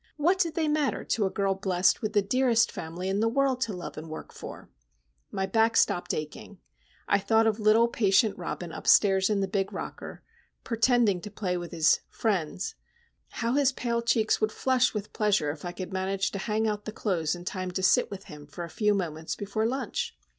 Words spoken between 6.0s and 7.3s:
aching. I